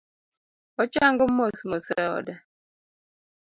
[0.81, 2.33] Ochango mos mos e ode